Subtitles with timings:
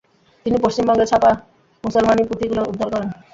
[0.45, 1.31] তিনি পশ্চিমবঙ্গে ছাপা
[1.83, 3.09] মুসলমানি পুঁথি গুলো উদ্ধার করেন।